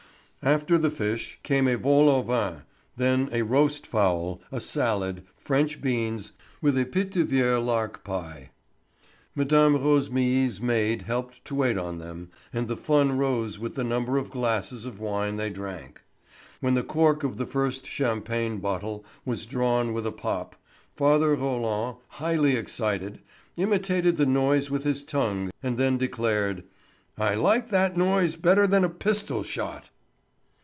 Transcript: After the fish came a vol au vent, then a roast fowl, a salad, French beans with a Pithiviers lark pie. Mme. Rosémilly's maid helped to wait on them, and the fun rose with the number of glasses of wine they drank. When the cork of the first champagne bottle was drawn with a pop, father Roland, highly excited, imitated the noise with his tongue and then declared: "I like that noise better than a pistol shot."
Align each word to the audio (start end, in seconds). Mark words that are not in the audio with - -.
After 0.43 0.79
the 0.79 0.89
fish 0.89 1.39
came 1.43 1.67
a 1.67 1.75
vol 1.75 2.09
au 2.09 2.23
vent, 2.23 2.63
then 2.97 3.29
a 3.31 3.43
roast 3.43 3.85
fowl, 3.85 4.41
a 4.51 4.59
salad, 4.59 5.21
French 5.37 5.79
beans 5.83 6.31
with 6.63 6.75
a 6.79 6.85
Pithiviers 6.85 7.59
lark 7.63 8.03
pie. 8.03 8.49
Mme. 9.35 9.77
Rosémilly's 9.77 10.59
maid 10.59 11.03
helped 11.03 11.45
to 11.45 11.53
wait 11.53 11.77
on 11.77 11.99
them, 11.99 12.31
and 12.51 12.67
the 12.67 12.75
fun 12.75 13.19
rose 13.19 13.59
with 13.59 13.75
the 13.75 13.83
number 13.83 14.17
of 14.17 14.31
glasses 14.31 14.87
of 14.87 14.99
wine 14.99 15.37
they 15.37 15.51
drank. 15.51 16.01
When 16.59 16.73
the 16.73 16.81
cork 16.81 17.23
of 17.23 17.37
the 17.37 17.45
first 17.45 17.85
champagne 17.85 18.57
bottle 18.57 19.05
was 19.23 19.45
drawn 19.45 19.93
with 19.93 20.07
a 20.07 20.11
pop, 20.11 20.55
father 20.95 21.35
Roland, 21.35 21.97
highly 22.13 22.55
excited, 22.55 23.19
imitated 23.57 24.17
the 24.17 24.25
noise 24.25 24.71
with 24.71 24.85
his 24.85 25.03
tongue 25.03 25.51
and 25.61 25.77
then 25.77 25.99
declared: 25.99 26.63
"I 27.15 27.35
like 27.35 27.69
that 27.69 27.95
noise 27.95 28.35
better 28.35 28.65
than 28.65 28.83
a 28.83 28.89
pistol 28.89 29.43
shot." 29.43 29.89